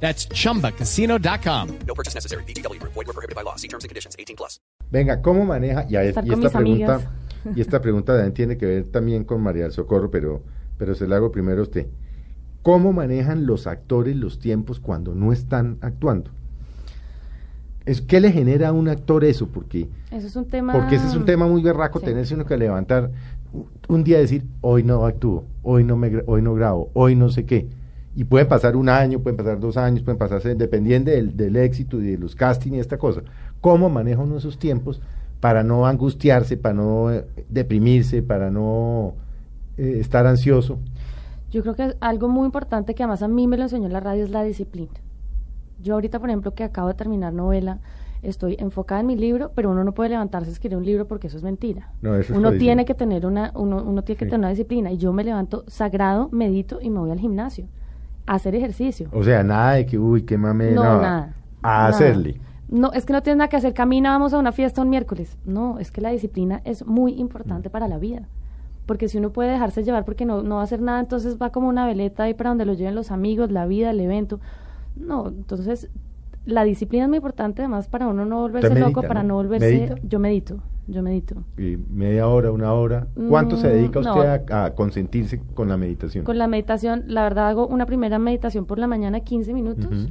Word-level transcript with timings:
That's 0.00 0.28
chumbacasino.com. 0.28 1.68
No 1.86 1.94
purchase 1.94 2.14
necessary. 2.14 2.44
BGW. 2.44 2.78
Void 2.80 3.06
were 3.06 3.12
prohibited 3.14 3.34
by 3.34 3.42
law. 3.42 3.56
See 3.56 3.68
terms 3.68 3.84
and 3.84 3.88
conditions. 3.90 4.14
18 4.18 4.36
plus. 4.36 4.60
Venga, 4.90 5.20
¿cómo 5.22 5.44
maneja? 5.44 5.84
Y, 5.88 5.96
a- 5.96 6.04
esta 6.04 6.22
pregunta, 6.22 6.58
amigas. 6.58 7.02
y 7.54 7.60
esta 7.60 7.80
pregunta 7.82 8.12
también 8.14 8.34
tiene 8.34 8.56
que 8.56 8.66
ver 8.66 8.84
también 8.84 9.24
con 9.24 9.40
María 9.42 9.64
del 9.64 9.72
Socorro, 9.72 10.10
pero, 10.10 10.42
pero 10.78 10.94
se 10.94 11.06
la 11.08 11.16
hago 11.16 11.32
primero 11.32 11.60
a 11.60 11.62
usted. 11.64 11.86
¿Cómo 12.62 12.92
manejan 12.92 13.46
los 13.46 13.66
actores 13.66 14.16
los 14.16 14.38
tiempos 14.38 14.80
cuando 14.80 15.14
no 15.14 15.32
están 15.32 15.78
actuando? 15.80 16.30
Es, 17.84 18.00
¿Qué 18.00 18.20
le 18.20 18.32
genera 18.32 18.68
a 18.68 18.72
un 18.72 18.88
actor 18.88 19.24
eso? 19.24 19.46
Porque, 19.48 19.88
Eso 20.10 20.26
es 20.26 20.34
un 20.36 20.46
tema. 20.46 20.72
porque 20.72 20.96
ese 20.96 21.06
es 21.06 21.14
un 21.14 21.24
tema 21.24 21.46
muy 21.46 21.62
berraco, 21.62 22.00
Sí. 22.00 22.06
tenerse 22.06 22.34
uno 22.34 22.44
que 22.44 22.56
levantar 22.56 23.10
un 23.88 24.02
día 24.04 24.18
decir, 24.18 24.44
hoy 24.60 24.82
no 24.82 25.06
actúo, 25.06 25.44
hoy 25.62 25.84
no, 25.84 25.96
me, 25.96 26.22
hoy 26.26 26.42
no 26.42 26.54
grabo, 26.54 26.90
hoy 26.94 27.14
no 27.14 27.28
sé 27.30 27.46
qué. 27.46 27.68
Y 28.16 28.24
puede 28.24 28.46
pasar 28.46 28.76
un 28.76 28.88
año, 28.88 29.20
pueden 29.20 29.36
pasar 29.36 29.60
dos 29.60 29.76
años, 29.76 30.02
pueden 30.02 30.18
pasarse, 30.18 30.54
dependiendo 30.54 31.10
del, 31.10 31.36
del 31.36 31.54
éxito 31.56 32.00
y 32.00 32.12
de 32.12 32.18
los 32.18 32.34
castings 32.34 32.76
y 32.76 32.80
esta 32.80 32.96
cosa. 32.96 33.20
¿Cómo 33.60 33.90
maneja 33.90 34.22
uno 34.22 34.38
esos 34.38 34.58
tiempos 34.58 35.02
para 35.38 35.62
no 35.62 35.86
angustiarse, 35.86 36.56
para 36.56 36.74
no 36.74 37.12
eh, 37.12 37.26
deprimirse, 37.50 38.22
para 38.22 38.50
no 38.50 39.12
eh, 39.76 39.98
estar 40.00 40.26
ansioso? 40.26 40.78
Yo 41.50 41.60
creo 41.62 41.74
que 41.74 41.94
algo 42.00 42.28
muy 42.28 42.46
importante 42.46 42.94
que 42.94 43.02
además 43.02 43.22
a 43.22 43.28
mí 43.28 43.46
me 43.46 43.58
lo 43.58 43.64
enseñó 43.64 43.88
la 43.90 44.00
radio 44.00 44.24
es 44.24 44.30
la 44.30 44.42
disciplina. 44.44 44.92
Yo 45.82 45.92
ahorita, 45.94 46.18
por 46.18 46.30
ejemplo, 46.30 46.54
que 46.54 46.64
acabo 46.64 46.88
de 46.88 46.94
terminar 46.94 47.34
novela, 47.34 47.80
estoy 48.22 48.56
enfocada 48.58 49.02
en 49.02 49.08
mi 49.08 49.16
libro, 49.16 49.52
pero 49.54 49.70
uno 49.70 49.84
no 49.84 49.92
puede 49.92 50.08
levantarse 50.10 50.48
a 50.48 50.52
escribir 50.54 50.78
un 50.78 50.86
libro 50.86 51.06
porque 51.06 51.26
eso 51.26 51.36
es 51.36 51.42
mentira. 51.42 51.92
No, 52.00 52.14
eso 52.14 52.34
uno 52.34 52.52
tiene 52.52 52.86
que 52.86 52.94
tener 52.94 53.26
una, 53.26 53.52
uno, 53.54 53.82
uno 53.84 54.02
tiene 54.02 54.18
que 54.18 54.24
Sí. 54.24 54.30
tener 54.30 54.38
una 54.40 54.48
disciplina. 54.48 54.90
Y 54.90 54.96
yo 54.96 55.12
me 55.12 55.22
levanto 55.22 55.64
sagrado, 55.68 56.30
medito 56.32 56.78
y 56.80 56.88
me 56.88 56.98
voy 56.98 57.10
al 57.10 57.20
gimnasio 57.20 57.66
hacer 58.26 58.54
ejercicio. 58.54 59.08
O 59.12 59.22
sea, 59.22 59.42
nada 59.42 59.72
de 59.74 59.86
que, 59.86 59.98
uy, 59.98 60.22
qué 60.22 60.36
mame, 60.38 60.72
no, 60.72 60.82
nada. 60.82 61.34
a 61.62 61.68
nada. 61.68 61.86
hacerle. 61.88 62.40
No, 62.68 62.92
es 62.92 63.06
que 63.06 63.12
no 63.12 63.22
tienes 63.22 63.38
nada 63.38 63.48
que 63.48 63.56
hacer. 63.56 63.74
Camina, 63.74 64.10
vamos 64.10 64.34
a 64.34 64.38
una 64.38 64.50
fiesta 64.52 64.82
un 64.82 64.90
miércoles. 64.90 65.38
No, 65.44 65.78
es 65.78 65.92
que 65.92 66.00
la 66.00 66.10
disciplina 66.10 66.60
es 66.64 66.84
muy 66.84 67.14
Mm. 67.14 67.18
importante 67.20 67.70
para 67.70 67.86
la 67.88 67.98
vida. 67.98 68.28
Porque 68.86 69.08
si 69.08 69.18
uno 69.18 69.30
puede 69.30 69.50
dejarse 69.52 69.82
llevar 69.84 70.04
porque 70.04 70.24
no, 70.26 70.42
no 70.42 70.56
va 70.56 70.60
a 70.62 70.64
hacer 70.64 70.80
nada, 70.80 71.00
entonces 71.00 71.38
va 71.40 71.50
como 71.50 71.68
una 71.68 71.86
veleta 71.86 72.24
ahí 72.24 72.34
para 72.34 72.50
donde 72.50 72.64
lo 72.66 72.74
lleven 72.74 72.94
los 72.94 73.10
amigos, 73.10 73.50
la 73.50 73.66
vida, 73.66 73.90
el 73.90 74.00
evento. 74.00 74.40
No, 74.96 75.28
entonces 75.28 75.90
la 76.44 76.62
disciplina 76.64 77.04
es 77.04 77.08
muy 77.08 77.16
importante 77.16 77.62
además 77.62 77.88
para 77.88 78.06
uno 78.06 78.24
no 78.24 78.40
volverse 78.42 78.74
loco, 78.78 79.02
para 79.02 79.22
¿no? 79.22 79.28
no 79.30 79.34
volverse... 79.36 79.72
¿Medita? 79.72 79.94
Yo 80.08 80.18
medito, 80.20 80.58
yo 80.86 81.02
medito. 81.02 81.36
Y 81.58 81.76
media 81.90 82.28
hora, 82.28 82.52
una 82.52 82.72
hora. 82.72 83.08
¿Cuánto 83.28 83.56
se 83.56 83.68
Mm, 83.68 83.70
dedica 83.72 84.00
no. 84.00 84.14
usted 84.14 84.50
a, 84.52 84.64
a 84.66 84.74
consentirse 84.74 85.40
con 85.54 85.68
la 85.68 85.76
meditación? 85.76 86.24
Con 86.24 86.38
la 86.38 86.46
meditación, 86.48 87.04
la 87.06 87.22
verdad 87.24 87.48
hago 87.48 87.66
una 87.66 87.86
primera 87.86 88.18
meditación 88.18 88.66
por 88.66 88.78
la 88.78 88.86
mañana 88.86 89.20
15 89.20 89.52
minutos 89.52 90.08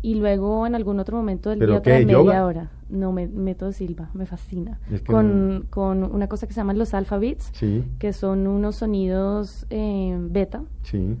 y 0.00 0.14
luego 0.14 0.66
en 0.66 0.74
algún 0.74 1.00
otro 1.00 1.16
momento 1.16 1.50
del 1.50 1.58
¿Pero 1.58 1.72
día 1.72 1.78
otra 1.80 1.94
media 1.94 2.12
yoga? 2.12 2.44
hora. 2.46 2.70
No, 2.88 3.12
me, 3.12 3.26
método 3.26 3.72
Silva, 3.72 4.10
me 4.14 4.26
fascina. 4.26 4.78
Es 4.90 5.00
que 5.02 5.06
con, 5.12 5.54
no- 5.58 5.62
con 5.70 6.04
una 6.04 6.26
cosa 6.28 6.46
que 6.46 6.52
se 6.54 6.60
llaman 6.60 6.78
los 6.78 6.94
alpha 6.94 7.18
beats, 7.18 7.50
Sí, 7.52 7.84
que 7.98 8.12
son 8.12 8.46
unos 8.46 8.76
sonidos 8.76 9.66
eh, 9.70 10.16
beta, 10.30 10.62
sí. 10.82 11.16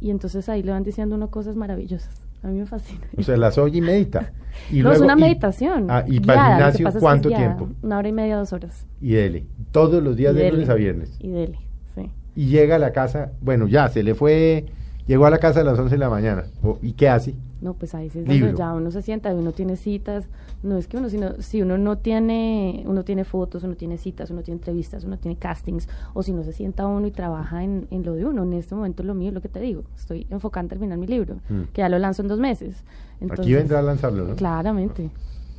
y 0.00 0.10
entonces 0.10 0.48
ahí 0.48 0.62
le 0.62 0.72
van 0.72 0.82
diciendo 0.84 1.16
uno 1.16 1.30
cosas 1.30 1.56
maravillosas. 1.56 2.21
A 2.42 2.48
mí 2.48 2.58
me 2.60 2.66
fascina. 2.66 3.00
O 3.16 3.22
sea, 3.22 3.36
las 3.36 3.56
oye 3.58 3.78
y 3.78 3.80
medita. 3.80 4.32
Y 4.70 4.82
no, 4.82 4.92
es 4.92 5.00
una 5.00 5.14
y- 5.14 5.20
meditación. 5.20 5.86
Ah, 5.88 6.04
y 6.06 6.18
guiada, 6.18 6.26
para 6.26 6.42
el 6.42 6.52
gimnasio, 6.56 6.84
pasa 6.84 6.88
es 6.88 6.92
que 6.92 6.98
es 6.98 7.02
¿cuánto 7.02 7.28
tiempo? 7.30 7.68
Una 7.80 7.98
hora 7.98 8.08
y 8.08 8.12
media, 8.12 8.36
dos 8.36 8.52
horas. 8.52 8.86
Y 9.00 9.12
dele. 9.14 9.46
Todos 9.70 10.02
los 10.02 10.14
días 10.14 10.34
Y 10.34 10.36
de 10.36 10.42
dele, 10.42 10.52
lunes 10.56 10.68
a 10.68 10.74
viernes. 10.74 11.16
Y 11.20 11.30
dele, 11.30 11.58
sí. 11.94 12.10
Y 12.36 12.46
llega 12.48 12.76
a 12.76 12.78
la 12.78 12.92
casa, 12.92 13.32
bueno, 13.40 13.66
ya, 13.66 13.88
se 13.88 14.02
le 14.02 14.14
fue, 14.14 14.66
llegó 15.06 15.26
a 15.26 15.30
la 15.30 15.38
casa 15.38 15.60
a 15.60 15.64
las 15.64 15.78
11 15.78 15.94
de 15.94 15.98
la 15.98 16.10
mañana. 16.10 16.44
¿Y 16.82 16.92
qué 16.92 17.08
hace? 17.08 17.34
No, 17.60 17.74
pues 17.74 17.94
ahí 17.94 18.10
sí 18.10 18.18
es 18.18 18.26
donde 18.26 18.54
ya 18.56 18.72
uno 18.74 18.90
se 18.90 19.02
sienta, 19.02 19.32
uno 19.32 19.52
tiene 19.52 19.76
citas, 19.76 20.26
no 20.64 20.76
es 20.78 20.88
que 20.88 20.96
uno, 20.96 21.08
sino, 21.08 21.34
si 21.40 21.62
uno 21.62 21.78
no 21.78 21.96
tiene, 21.96 22.82
uno 22.86 23.04
tiene 23.04 23.24
fotos, 23.24 23.62
uno 23.62 23.76
tiene 23.76 23.98
citas, 23.98 24.30
uno 24.32 24.42
tiene 24.42 24.58
entrevistas, 24.58 25.04
uno 25.04 25.16
tiene 25.16 25.36
castings, 25.36 25.88
o 26.12 26.24
si 26.24 26.32
no 26.32 26.42
se 26.42 26.52
sienta 26.52 26.86
uno 26.88 27.06
y 27.06 27.12
trabaja 27.12 27.62
en, 27.62 27.86
en 27.92 28.04
lo 28.04 28.14
de 28.14 28.24
uno, 28.24 28.42
en 28.42 28.54
este 28.54 28.74
momento 28.74 29.04
lo 29.04 29.14
mío 29.14 29.28
es 29.28 29.34
lo 29.34 29.40
que 29.40 29.48
te 29.48 29.60
digo, 29.60 29.84
estoy 29.96 30.26
enfocada 30.30 30.62
en 30.64 30.68
terminar 30.70 30.98
mi 30.98 31.06
libro, 31.06 31.36
Mm. 31.48 31.62
que 31.72 31.82
ya 31.82 31.88
lo 31.88 32.00
lanzo 32.00 32.22
en 32.22 32.28
dos 32.28 32.40
meses. 32.40 32.82
Entonces, 33.20 33.44
Aquí 33.44 33.54
vendrá 33.54 33.78
a 33.78 33.82
lanzarlo, 33.82 34.26
¿no? 34.26 34.34
Claramente. 34.34 35.10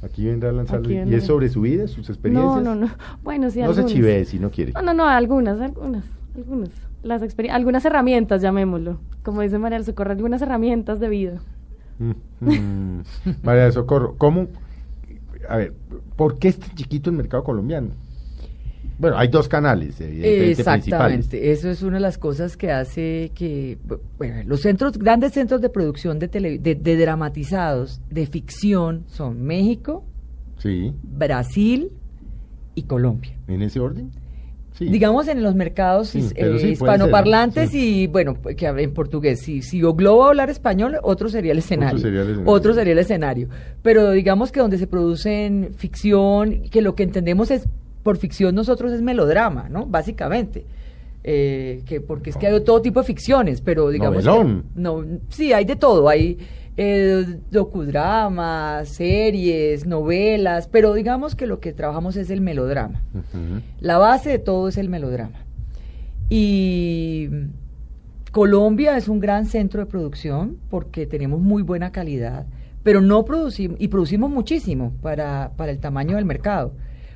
Aquí 0.02 0.26
vendrá 0.26 0.50
a 0.50 0.52
lanzarlo. 0.54 0.90
¿Y 0.92 1.16
es 1.16 1.24
sobre 1.24 1.48
su 1.48 1.62
vida, 1.62 1.88
sus 1.88 2.10
experiencias? 2.10 2.56
No, 2.62 2.62
no, 2.62 2.76
no. 2.76 2.92
Bueno, 3.24 3.50
sí, 3.50 3.60
No 3.62 3.68
se 3.74 3.80
algunas. 3.80 3.94
chivee 3.94 4.26
si 4.26 4.40
no 4.40 4.50
quiere. 4.52 4.74
No, 4.74 4.82
no, 4.82 4.94
no, 4.94 5.08
algunas, 5.08 5.62
algunas, 5.62 6.04
algunas. 6.36 6.70
Las 7.04 7.22
algunas 7.52 7.84
herramientas, 7.86 8.42
llamémoslo. 8.42 9.00
Como 9.24 9.42
dice 9.42 9.58
María 9.60 9.78
del 9.78 9.86
Socorro, 9.86 10.12
algunas 10.12 10.42
herramientas 10.42 11.00
de 11.00 11.10
vida. 11.10 11.42
Mm, 12.00 12.12
mm. 12.40 13.04
María 13.44 13.64
del 13.64 13.74
Socorro, 13.74 14.16
¿cómo? 14.18 14.48
A 15.50 15.58
ver, 15.58 15.74
¿por 16.16 16.40
qué 16.40 16.48
es 16.48 16.58
tan 16.60 16.74
chiquito 16.76 17.10
el 17.10 17.18
mercado 17.18 17.44
colombiano? 17.44 17.90
Bueno, 18.98 19.18
hay 19.18 19.28
dos 19.28 19.50
canales, 19.50 20.00
evidentemente, 20.00 20.64
principales. 20.64 20.86
Exactamente, 21.26 21.52
eso 21.52 21.70
es 21.70 21.82
una 21.82 21.96
de 21.96 22.02
las 22.02 22.18
cosas 22.18 22.56
que 22.56 22.72
hace 22.72 23.32
que 23.36 23.78
bu- 23.86 24.00
bueno, 24.18 24.36
los 24.46 24.62
centros, 24.62 24.98
grandes 24.98 25.34
centros 25.34 25.60
de 25.62 25.70
producción 25.70 26.20
de, 26.20 26.30
tele- 26.30 26.60
de, 26.60 26.76
de 26.76 26.96
dramatizados, 26.98 28.00
de 28.10 28.26
ficción, 28.28 29.04
son 29.08 29.42
México, 29.44 30.06
Sí, 30.60 30.94
Brasil 31.04 31.90
y 32.76 32.84
Colombia. 32.84 33.34
en 33.48 33.64
ese 33.64 33.80
orden. 33.82 34.12
Sí. 34.74 34.86
Digamos 34.90 35.28
en 35.28 35.44
los 35.44 35.54
mercados 35.54 36.10
Sí, 36.10 36.28
eh, 36.36 36.58
sí, 36.60 36.68
hispanoparlantes 36.70 37.70
ser, 37.70 37.80
y 37.80 38.08
bueno, 38.08 38.34
pues, 38.34 38.56
que 38.56 38.66
hablen 38.68 38.92
portugués. 38.94 39.40
Si, 39.42 39.62
si 39.62 39.84
O 39.84 39.94
Globo 39.94 40.20
va 40.22 40.26
a 40.26 40.30
hablar 40.30 40.50
español, 40.50 40.98
otro 41.04 41.30
sería 41.30 41.52
el 41.52 41.60
escenario. 41.60 42.00
sería 42.00 42.22
el 42.22 42.28
escenario. 42.30 42.52
Otro 42.52 42.74
sería 42.74 42.94
el 42.94 43.00
escenario. 43.00 43.48
Pero 43.84 44.12
digamos 44.12 44.52
que 44.52 44.60
donde 44.60 44.78
se 44.80 44.88
producen 44.88 45.70
ficción, 45.78 46.64
que 46.72 46.82
lo 46.82 46.96
que 46.96 47.04
entendemos 47.04 47.52
es, 47.52 47.68
por 48.02 48.18
ficción 48.18 48.56
nosotros 48.56 48.92
es 48.92 49.02
melodrama, 49.02 49.70
¿no? 49.70 49.86
Básicamente. 49.86 50.66
Eh, 51.24 51.84
que 51.86 52.02
porque 52.02 52.32
es 52.32 52.36
que 52.38 52.48
hay 52.48 52.60
todo 52.62 52.82
tipo 52.82 53.00
de 53.00 53.06
ficciones, 53.06 53.62
pero 53.62 53.90
digamos... 53.90 54.18
que- 54.26 54.62
no, 54.76 55.06
sí, 55.30 55.54
hay 55.54 55.64
de 55.66 55.76
todo. 55.78 56.10
Hay 56.10 56.38
eh, 56.76 57.40
docudramas, 57.52 58.90
series, 58.90 59.86
novelas, 59.86 60.68
pero 60.68 60.94
digamos 60.94 61.36
que 61.36 61.46
lo 61.46 61.60
que 61.60 61.74
trabajamos 61.74 62.16
es 62.16 62.30
el 62.30 62.42
melodrama. 62.42 63.04
La 63.80 63.98
base 63.98 64.32
de 64.32 64.40
todo 64.40 64.68
es 64.68 64.78
el 64.78 64.90
melodrama. 64.90 65.46
Y 66.30 67.30
Colombia 68.32 68.98
es 68.98 69.08
un 69.08 69.20
gran 69.20 69.46
centro 69.46 69.82
de 69.82 69.86
producción 69.86 70.58
porque 70.72 71.06
tenemos 71.06 71.40
muy 71.40 71.62
buena 71.62 71.92
calidad, 71.92 72.48
pero 72.82 73.02
no 73.02 73.24
producimos, 73.24 73.80
y 73.80 73.90
producimos 73.90 74.32
muchísimo 74.32 74.94
para, 75.02 75.52
para 75.56 75.72
el 75.72 75.80
tamaño 75.80 76.16
del 76.16 76.26
mercado, 76.26 76.74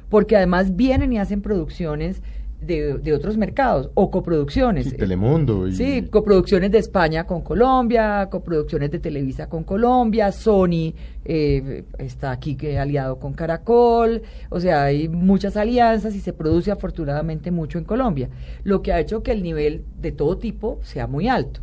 porque 0.09 0.37
además 0.37 0.75
vienen 0.75 1.13
y 1.13 1.17
hacen 1.17 1.41
producciones 1.41 2.21
de, 2.61 2.97
de 2.97 3.13
otros 3.13 3.37
mercados 3.37 3.89
o 3.93 4.09
coproducciones. 4.09 4.89
Sí, 4.89 4.97
Telemundo. 4.97 5.67
Y... 5.67 5.73
Sí, 5.73 6.07
coproducciones 6.09 6.71
de 6.71 6.79
España 6.79 7.25
con 7.25 7.41
Colombia, 7.41 8.27
coproducciones 8.31 8.91
de 8.91 8.99
Televisa 8.99 9.47
con 9.47 9.63
Colombia, 9.63 10.31
Sony 10.31 10.93
eh, 11.25 11.83
está 11.97 12.31
aquí 12.31 12.55
que 12.55 12.79
aliado 12.79 13.19
con 13.19 13.33
Caracol, 13.33 14.21
o 14.49 14.59
sea, 14.59 14.83
hay 14.83 15.07
muchas 15.07 15.57
alianzas 15.57 16.15
y 16.15 16.19
se 16.19 16.33
produce 16.33 16.71
afortunadamente 16.71 17.51
mucho 17.51 17.77
en 17.77 17.83
Colombia, 17.83 18.29
lo 18.63 18.81
que 18.81 18.93
ha 18.93 18.99
hecho 18.99 19.23
que 19.23 19.31
el 19.31 19.43
nivel 19.43 19.83
de 19.99 20.11
todo 20.11 20.37
tipo 20.37 20.79
sea 20.83 21.07
muy 21.07 21.27
alto. 21.27 21.61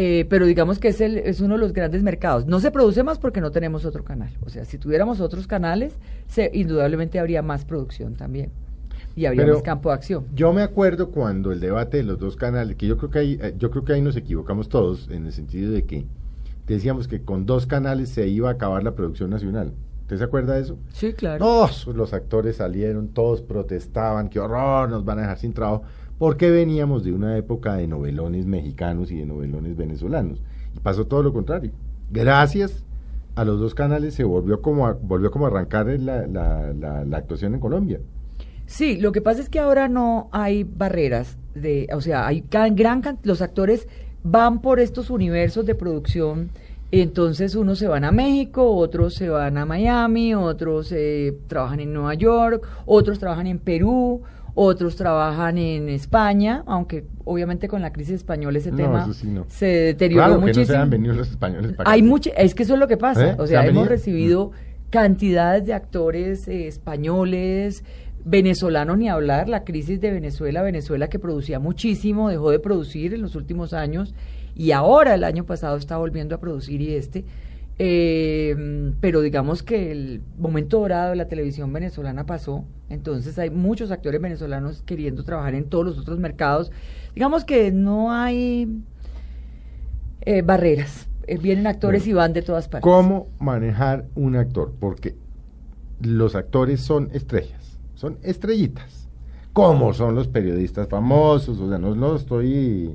Eh, 0.00 0.26
pero 0.30 0.46
digamos 0.46 0.78
que 0.78 0.88
es, 0.88 1.00
el, 1.00 1.18
es 1.18 1.40
uno 1.40 1.54
de 1.54 1.60
los 1.60 1.72
grandes 1.72 2.04
mercados. 2.04 2.46
No 2.46 2.60
se 2.60 2.70
produce 2.70 3.02
más 3.02 3.18
porque 3.18 3.40
no 3.40 3.50
tenemos 3.50 3.84
otro 3.84 4.04
canal. 4.04 4.30
O 4.46 4.48
sea, 4.48 4.64
si 4.64 4.78
tuviéramos 4.78 5.20
otros 5.20 5.48
canales, 5.48 5.98
se, 6.28 6.52
indudablemente 6.54 7.18
habría 7.18 7.42
más 7.42 7.64
producción 7.64 8.14
también. 8.14 8.52
Y 9.18 9.26
habría 9.26 9.42
Pero 9.42 9.54
más 9.54 9.64
campo 9.64 9.88
de 9.88 9.96
acción. 9.96 10.26
Yo 10.32 10.52
me 10.52 10.62
acuerdo 10.62 11.10
cuando 11.10 11.50
el 11.50 11.58
debate 11.58 11.96
de 11.96 12.04
los 12.04 12.20
dos 12.20 12.36
canales, 12.36 12.76
que 12.76 12.86
yo 12.86 12.96
creo 12.96 13.10
que 13.10 13.18
ahí, 13.18 13.38
eh, 13.42 13.52
yo 13.58 13.72
creo 13.72 13.84
que 13.84 13.94
ahí 13.94 14.00
nos 14.00 14.14
equivocamos 14.14 14.68
todos, 14.68 15.08
en 15.10 15.26
el 15.26 15.32
sentido 15.32 15.72
de 15.72 15.82
que 15.82 16.06
decíamos 16.68 17.08
que 17.08 17.22
con 17.22 17.44
dos 17.44 17.66
canales 17.66 18.10
se 18.10 18.28
iba 18.28 18.48
a 18.48 18.52
acabar 18.52 18.84
la 18.84 18.94
producción 18.94 19.30
nacional. 19.30 19.72
¿Usted 20.02 20.18
se 20.18 20.24
acuerda 20.24 20.54
de 20.54 20.60
eso? 20.60 20.78
Sí, 20.92 21.14
claro. 21.14 21.44
Todos 21.44 21.88
los 21.88 22.14
actores 22.14 22.56
salieron, 22.56 23.08
todos 23.08 23.42
protestaban, 23.42 24.28
qué 24.28 24.38
horror, 24.38 24.88
nos 24.88 25.04
van 25.04 25.18
a 25.18 25.22
dejar 25.22 25.38
sin 25.38 25.52
trabajo, 25.52 25.82
porque 26.16 26.50
veníamos 26.52 27.02
de 27.02 27.12
una 27.12 27.36
época 27.36 27.74
de 27.74 27.88
novelones 27.88 28.46
mexicanos 28.46 29.10
y 29.10 29.16
de 29.16 29.26
novelones 29.26 29.76
venezolanos. 29.76 30.40
Y 30.76 30.78
pasó 30.78 31.08
todo 31.08 31.24
lo 31.24 31.32
contrario. 31.32 31.72
Gracias 32.12 32.84
a 33.34 33.44
los 33.44 33.58
dos 33.58 33.74
canales 33.74 34.14
se 34.14 34.22
volvió 34.22 34.62
como 34.62 34.86
a, 34.86 34.92
volvió 34.92 35.32
como 35.32 35.46
a 35.46 35.48
arrancar 35.48 35.86
la, 35.98 36.26
la, 36.28 36.72
la, 36.72 37.04
la 37.04 37.16
actuación 37.16 37.54
en 37.54 37.60
Colombia. 37.60 38.00
Sí, 38.70 38.96
lo 38.98 39.12
que 39.12 39.22
pasa 39.22 39.40
es 39.40 39.48
que 39.48 39.58
ahora 39.58 39.88
no 39.88 40.28
hay 40.30 40.62
barreras 40.64 41.38
de, 41.54 41.88
o 41.94 42.00
sea, 42.02 42.26
hay 42.26 42.44
gran 42.50 43.00
can- 43.00 43.18
los 43.22 43.40
actores 43.40 43.88
van 44.22 44.60
por 44.60 44.78
estos 44.78 45.08
universos 45.10 45.64
de 45.64 45.74
producción, 45.74 46.50
entonces 46.92 47.54
unos 47.54 47.78
se 47.78 47.88
van 47.88 48.04
a 48.04 48.12
México, 48.12 48.70
otros 48.74 49.14
se 49.14 49.28
van 49.30 49.56
a 49.58 49.64
Miami, 49.64 50.34
otros 50.34 50.92
eh, 50.92 51.34
trabajan 51.46 51.80
en 51.80 51.92
Nueva 51.94 52.12
York, 52.14 52.62
otros 52.86 53.18
trabajan 53.18 53.46
en 53.46 53.58
Perú, 53.58 54.20
otros 54.54 54.96
trabajan 54.96 55.56
en 55.56 55.88
España, 55.88 56.62
aunque 56.66 57.04
obviamente 57.24 57.68
con 57.68 57.80
la 57.80 57.92
crisis 57.92 58.16
española 58.16 58.58
ese 58.58 58.70
No, 58.70 58.76
tema 58.76 59.12
sí 59.14 59.28
no. 59.28 59.44
se 59.48 59.66
deterioró 59.66 60.24
Claro, 60.24 60.34
que 60.34 60.40
no 60.40 60.46
muchísimo. 60.48 60.66
se 60.66 60.76
han 60.76 60.90
venido 60.90 61.14
los 61.14 61.30
españoles 61.30 61.72
para 61.72 61.90
Hay 61.90 62.02
mucho, 62.02 62.30
es 62.36 62.54
que 62.54 62.64
eso 62.64 62.74
es 62.74 62.80
lo 62.80 62.88
que 62.88 62.96
pasa. 62.98 63.30
¿Eh? 63.30 63.36
O 63.38 63.42
¿Se 63.46 63.48
sea, 63.52 63.60
hemos 63.62 63.74
venido? 63.74 63.88
recibido 63.88 64.50
cantidades 64.90 65.66
de 65.66 65.74
actores 65.74 66.48
eh, 66.48 66.66
españoles, 66.66 67.84
venezolanos 68.28 68.98
ni 68.98 69.08
hablar. 69.08 69.48
La 69.48 69.64
crisis 69.64 70.00
de 70.00 70.10
Venezuela, 70.10 70.62
Venezuela 70.62 71.08
que 71.08 71.18
producía 71.18 71.58
muchísimo, 71.58 72.28
dejó 72.28 72.50
de 72.50 72.58
producir 72.58 73.14
en 73.14 73.22
los 73.22 73.34
últimos 73.34 73.72
años 73.72 74.14
y 74.54 74.72
ahora 74.72 75.14
el 75.14 75.24
año 75.24 75.44
pasado 75.44 75.76
está 75.76 75.96
volviendo 75.96 76.34
a 76.34 76.40
producir 76.40 76.80
y 76.80 76.94
este. 76.94 77.24
Eh, 77.80 78.92
pero 79.00 79.20
digamos 79.20 79.62
que 79.62 79.92
el 79.92 80.20
momento 80.36 80.80
dorado 80.80 81.10
de 81.10 81.16
la 81.16 81.28
televisión 81.28 81.72
venezolana 81.72 82.26
pasó, 82.26 82.64
entonces 82.90 83.38
hay 83.38 83.50
muchos 83.50 83.92
actores 83.92 84.20
venezolanos 84.20 84.82
queriendo 84.82 85.22
trabajar 85.22 85.54
en 85.54 85.64
todos 85.68 85.86
los 85.86 85.98
otros 85.98 86.18
mercados. 86.18 86.72
Digamos 87.14 87.44
que 87.44 87.70
no 87.70 88.12
hay 88.12 88.82
eh, 90.22 90.42
barreras. 90.42 91.08
Eh, 91.28 91.38
vienen 91.38 91.66
actores 91.66 92.02
Bueno, 92.02 92.10
y 92.10 92.14
van 92.14 92.32
de 92.32 92.42
todas 92.42 92.68
partes. 92.68 92.82
¿Cómo 92.82 93.28
manejar 93.38 94.06
un 94.16 94.34
actor? 94.34 94.74
Porque 94.80 95.14
los 96.00 96.34
actores 96.34 96.80
son 96.80 97.10
estrellas, 97.12 97.57
son 97.98 98.16
estrellitas. 98.22 99.08
¿Cómo 99.52 99.92
son 99.92 100.14
los 100.14 100.28
periodistas 100.28 100.86
famosos? 100.88 101.58
O 101.58 101.68
sea, 101.68 101.78
no 101.78 101.92
lo 101.96 102.14
estoy 102.14 102.94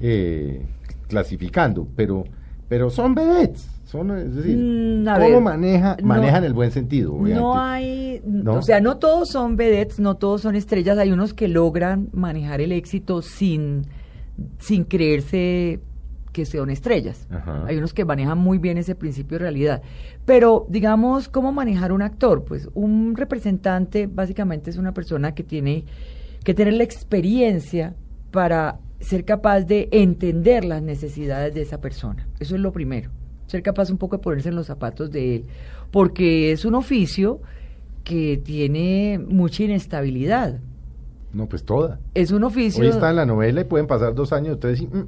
eh, 0.00 0.66
clasificando, 1.08 1.88
pero, 1.96 2.24
pero 2.68 2.90
son 2.90 3.14
vedettes. 3.14 3.66
Son, 3.86 4.10
es 4.18 4.34
decir, 4.34 4.58
Mm, 4.58 5.04
¿cómo 5.06 5.18
ver, 5.18 5.40
maneja, 5.40 5.96
no- 6.00 6.06
manejan 6.08 6.44
el 6.44 6.52
buen 6.52 6.70
sentido? 6.70 7.12
obviamente? 7.14 7.40
No 7.40 7.58
hay, 7.58 8.20
¿No? 8.26 8.54
o 8.56 8.62
sea, 8.62 8.80
no 8.80 8.98
todos 8.98 9.28
son 9.30 9.56
vedettes, 9.56 9.98
no 10.00 10.16
todos 10.16 10.42
son 10.42 10.54
estrellas, 10.56 10.98
hay 10.98 11.12
unos 11.12 11.32
que 11.32 11.48
logran 11.48 12.08
manejar 12.12 12.60
el 12.60 12.72
éxito 12.72 13.22
sin, 13.22 13.86
sin 14.58 14.84
creerse 14.84 15.80
que 16.36 16.44
sean 16.44 16.68
estrellas. 16.68 17.26
Ajá. 17.30 17.64
Hay 17.66 17.78
unos 17.78 17.94
que 17.94 18.04
manejan 18.04 18.36
muy 18.36 18.58
bien 18.58 18.76
ese 18.76 18.94
principio 18.94 19.38
de 19.38 19.44
realidad. 19.44 19.80
Pero, 20.26 20.66
digamos, 20.68 21.30
¿cómo 21.30 21.50
manejar 21.50 21.92
un 21.92 22.02
actor? 22.02 22.44
Pues 22.44 22.68
un 22.74 23.16
representante 23.16 24.06
básicamente 24.06 24.68
es 24.68 24.76
una 24.76 24.92
persona 24.92 25.34
que 25.34 25.42
tiene 25.42 25.86
que 26.44 26.52
tener 26.52 26.74
la 26.74 26.84
experiencia 26.84 27.94
para 28.32 28.80
ser 29.00 29.24
capaz 29.24 29.62
de 29.62 29.88
entender 29.92 30.66
las 30.66 30.82
necesidades 30.82 31.54
de 31.54 31.62
esa 31.62 31.80
persona. 31.80 32.28
Eso 32.38 32.54
es 32.54 32.60
lo 32.60 32.70
primero. 32.70 33.08
Ser 33.46 33.62
capaz 33.62 33.88
un 33.88 33.96
poco 33.96 34.18
de 34.18 34.22
ponerse 34.22 34.50
en 34.50 34.56
los 34.56 34.66
zapatos 34.66 35.10
de 35.10 35.36
él. 35.36 35.44
Porque 35.90 36.52
es 36.52 36.66
un 36.66 36.74
oficio 36.74 37.40
que 38.04 38.42
tiene 38.44 39.18
mucha 39.26 39.62
inestabilidad. 39.62 40.60
No, 41.32 41.48
pues 41.48 41.64
toda. 41.64 41.98
Es 42.12 42.30
un 42.30 42.44
oficio... 42.44 42.82
Hoy 42.82 42.90
está 42.90 43.08
en 43.08 43.16
la 43.16 43.24
novela 43.24 43.62
y 43.62 43.64
pueden 43.64 43.86
pasar 43.86 44.14
dos 44.14 44.34
años, 44.34 44.56
ustedes 44.56 44.82
y, 44.82 44.86
mm, 44.86 45.06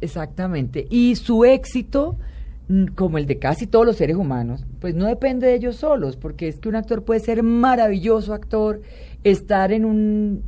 Exactamente. 0.00 0.86
Y 0.90 1.16
su 1.16 1.44
éxito, 1.44 2.16
mm, 2.68 2.86
como 2.94 3.18
el 3.18 3.26
de 3.26 3.38
casi 3.38 3.66
todos 3.66 3.84
los 3.86 3.96
seres 3.96 4.16
humanos, 4.16 4.64
pues 4.80 4.94
no 4.94 5.06
depende 5.06 5.46
de 5.46 5.54
ellos 5.54 5.76
solos, 5.76 6.16
porque 6.16 6.48
es 6.48 6.58
que 6.58 6.68
un 6.68 6.76
actor 6.76 7.04
puede 7.04 7.20
ser 7.20 7.42
maravilloso 7.42 8.34
actor, 8.34 8.80
estar 9.24 9.72
en 9.72 9.84
un... 9.84 10.42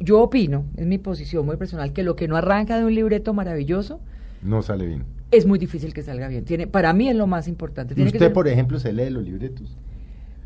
Yo 0.00 0.20
opino, 0.22 0.64
es 0.76 0.86
mi 0.86 0.98
posición 0.98 1.46
muy 1.46 1.56
personal, 1.56 1.92
que 1.92 2.02
lo 2.02 2.16
que 2.16 2.26
no 2.28 2.36
arranca 2.36 2.76
de 2.78 2.84
un 2.84 2.94
libreto 2.94 3.32
maravilloso 3.32 4.00
no 4.42 4.60
sale 4.60 4.86
bien. 4.86 5.04
es 5.30 5.46
muy 5.46 5.58
difícil 5.58 5.94
que 5.94 6.02
salga 6.02 6.28
bien. 6.28 6.44
Tiene, 6.44 6.66
para 6.66 6.92
mí 6.92 7.08
es 7.08 7.16
lo 7.16 7.26
más 7.26 7.46
importante. 7.48 7.94
Tiene 7.94 8.10
que 8.10 8.18
Usted, 8.18 8.26
ser- 8.26 8.34
por 8.34 8.48
ejemplo, 8.48 8.78
se 8.80 8.92
lee 8.92 9.08
los 9.08 9.22
libretos. 9.24 9.76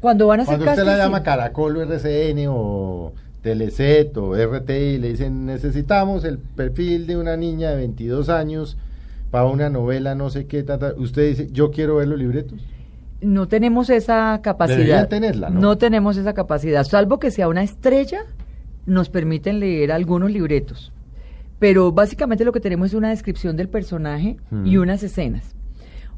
cuando 0.00 0.26
van 0.28 0.40
a 0.40 0.42
hacer 0.44 0.56
Cuando 0.58 0.70
usted 0.72 0.84
la 0.84 0.96
llama. 0.98 1.22
Caracol 1.24 1.76
o 1.78 1.82
RCN 1.82 2.46
o 2.48 3.12
Teleset 3.42 4.16
o 4.16 4.34
RTI 4.34 4.98
le 4.98 5.10
dicen 5.10 5.46
necesitamos 5.46 6.24
el 6.24 6.38
perfil 6.38 7.06
de 7.06 7.16
una 7.16 7.36
niña 7.36 7.70
de 7.70 7.76
22 7.76 8.28
años 8.28 8.76
para 9.30 9.44
una 9.46 9.70
novela 9.70 10.14
no 10.14 10.30
sé 10.30 10.46
qué, 10.46 10.62
ta, 10.62 10.78
ta", 10.78 10.92
usted 10.96 11.28
dice 11.28 11.48
yo 11.52 11.70
quiero 11.70 11.96
ver 11.96 12.08
los 12.08 12.18
libretos. 12.18 12.58
no 13.20 13.48
tenemos 13.48 13.90
esa 13.90 14.40
capacidad. 14.42 14.76
Deberían 14.78 15.08
tenerla, 15.08 15.50
¿no? 15.50 15.76
tenemos 15.78 16.16
esa 16.16 16.34
capacidad, 16.34 16.84
salvo 16.84 17.18
que 17.18 17.30
sea 17.30 17.48
una 17.48 17.62
estrella, 17.62 18.20
nos 18.86 19.08
permiten 19.10 19.60
leer 19.60 19.92
algunos 19.92 20.30
libretos. 20.30 20.92
Pero 21.58 21.90
básicamente 21.90 22.44
lo 22.44 22.52
que 22.52 22.60
tenemos 22.60 22.88
es 22.88 22.94
una 22.94 23.10
descripción 23.10 23.56
del 23.56 23.68
personaje 23.68 24.36
Hmm. 24.50 24.66
y 24.66 24.76
unas 24.76 25.02
escenas. 25.02 25.54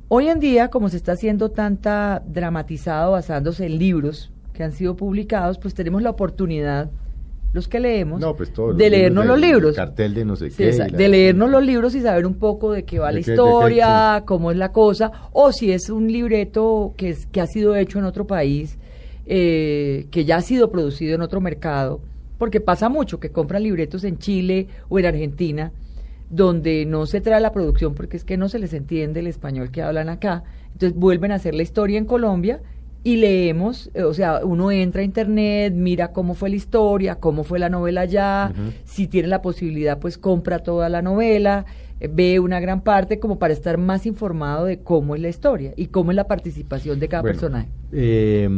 Hoy 0.09 0.29
en 0.29 0.41
día, 0.41 0.69
como 0.69 0.89
se 0.89 0.97
está 0.99 1.13
haciendo 1.13 1.51
tanta 1.51 2.23
dramatizado 2.27 3.13
basándose 3.13 3.65
en 3.67 3.79
libros 3.79 4.31
que 4.53 4.63
han 4.65 4.73
sido 4.73 4.97
publicados, 4.97 5.59
pues 5.59 5.73
tenemos 5.73 6.03
la 6.03 6.11
oportunidad, 6.11 6.91
los 7.53 7.67
que 7.69 7.81
leemos, 7.81 8.21
No, 8.21 8.37
pues 8.37 8.53
todos 8.53 8.77
de 8.77 8.91
leernos 8.91 9.27
los 9.27 9.41
libros. 9.41 9.75
cartel 9.77 10.15
de 10.15 10.25
no 10.25 10.37
sé 10.37 10.51
qué. 10.51 10.73
la- 10.73 10.87
de 10.87 11.09
leernos 11.09 11.51
los 11.51 11.65
libros 11.65 11.95
y 11.95 12.01
saber 12.01 12.25
un 12.27 12.35
poco 12.35 12.73
de 12.73 12.85
qué 12.85 12.99
va 13.01 13.09
De 13.09 13.15
la 13.15 13.19
qué- 13.23 13.31
de 13.33 13.37
qué- 13.37 13.43
historia, 13.43 14.23
cómo 14.27 14.51
es 14.53 14.57
la 14.57 14.71
cosa, 14.73 15.11
o 15.33 15.51
si 15.53 15.73
es 15.73 15.91
un 15.91 16.11
libreto 16.13 16.95
que, 16.97 17.11
es, 17.11 17.27
que 17.27 17.41
ha 17.41 17.47
sido 17.47 17.75
hecho 17.77 17.99
en 17.99 18.05
otro 18.05 18.27
país, 18.27 18.79
eh, 19.27 20.07
que 20.11 20.25
ya 20.25 20.37
ha 20.37 20.43
sido 20.43 20.71
producido 20.71 21.15
en 21.15 21.23
otro 21.23 21.41
mercado, 21.41 22.01
porque 22.39 22.61
pasa 22.61 22.89
mucho 22.89 23.21
que 23.21 23.31
compran 23.31 23.63
libretos 23.63 24.05
en 24.05 24.19
Chile 24.19 24.67
o 24.89 24.99
en 24.99 25.07
Argentina, 25.07 25.73
donde 26.31 26.85
no 26.87 27.07
se 27.07 27.21
trae 27.21 27.41
la 27.41 27.53
producción 27.53 27.95
porque 27.95 28.17
es 28.17 28.25
que 28.25 28.37
no 28.37 28.49
se 28.49 28.59
les 28.61 28.73
entiende 28.73 29.21
el 29.21 29.27
español 29.27 29.71
que 29.71 29.83
hablan 29.83 30.09
acá, 30.09 30.45
entonces 30.73 30.97
vuelven 30.99 31.33
a 31.33 31.37
hacer 31.37 31.55
la 31.55 31.63
historia 31.63 31.99
en 31.99 32.05
Colombia 32.05 32.61
y 33.03 33.17
leemos, 33.17 33.91
eh, 33.95 34.03
o 34.03 34.13
sea, 34.13 34.41
uno 34.45 34.71
entra 34.71 35.01
a 35.01 35.05
internet, 35.05 35.73
mira 35.75 36.13
cómo 36.13 36.35
fue 36.35 36.51
la 36.51 36.57
historia, 36.57 37.15
cómo 37.17 37.45
fue 37.45 37.59
la 37.59 37.69
novela 37.71 38.05
Ujú. 38.51 38.73
si 38.85 39.07
tiene 39.07 39.29
la 39.29 39.41
posibilidad, 39.43 39.99
pues 39.99 40.19
compra 40.19 40.59
toda 40.59 40.89
la 40.89 41.01
novela, 41.01 41.65
eh, 41.99 42.09
ve 42.13 42.41
una 42.41 42.61
gran 42.61 42.83
parte 42.83 43.19
como 43.19 43.39
para 43.39 43.53
estar 43.55 43.79
más 43.79 44.05
informado 44.07 44.67
de 44.67 44.81
cómo 44.81 45.15
es 45.15 45.21
la 45.23 45.29
historia 45.29 45.73
y 45.77 45.87
cómo 45.87 46.11
es 46.11 46.17
la 46.17 46.27
participación 46.27 47.01
de 47.01 47.09
cada 47.09 47.23
Bueno, 47.23 47.35
personaje. 47.41 47.69
eh, 47.93 48.49